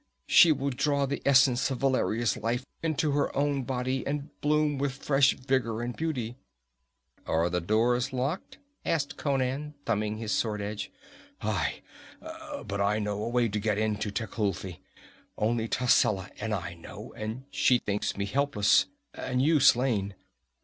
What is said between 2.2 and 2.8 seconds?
life